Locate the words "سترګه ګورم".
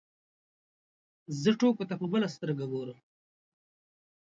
2.35-2.97